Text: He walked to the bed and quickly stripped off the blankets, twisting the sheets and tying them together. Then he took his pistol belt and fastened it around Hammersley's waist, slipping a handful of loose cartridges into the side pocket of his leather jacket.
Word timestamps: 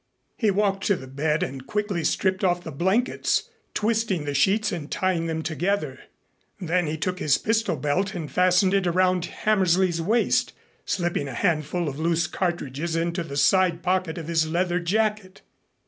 He 0.35 0.49
walked 0.49 0.85
to 0.87 0.95
the 0.95 1.05
bed 1.05 1.43
and 1.43 1.67
quickly 1.67 2.03
stripped 2.03 2.43
off 2.43 2.63
the 2.63 2.71
blankets, 2.71 3.51
twisting 3.75 4.25
the 4.25 4.33
sheets 4.33 4.71
and 4.71 4.89
tying 4.89 5.27
them 5.27 5.43
together. 5.43 5.99
Then 6.59 6.87
he 6.87 6.97
took 6.97 7.19
his 7.19 7.37
pistol 7.37 7.75
belt 7.75 8.15
and 8.15 8.31
fastened 8.31 8.73
it 8.73 8.87
around 8.87 9.25
Hammersley's 9.25 10.01
waist, 10.01 10.53
slipping 10.85 11.27
a 11.27 11.35
handful 11.35 11.87
of 11.87 11.99
loose 11.99 12.25
cartridges 12.25 12.95
into 12.95 13.21
the 13.21 13.37
side 13.37 13.83
pocket 13.83 14.17
of 14.17 14.27
his 14.27 14.47
leather 14.49 14.79
jacket. 14.79 15.43